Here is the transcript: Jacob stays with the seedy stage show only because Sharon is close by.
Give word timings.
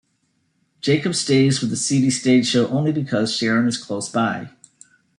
Jacob 0.79 1.13
stays 1.13 1.61
with 1.61 1.69
the 1.69 1.75
seedy 1.75 2.09
stage 2.09 2.47
show 2.47 2.67
only 2.69 2.91
because 2.91 3.37
Sharon 3.37 3.67
is 3.67 3.77
close 3.77 4.09
by. 4.09 4.49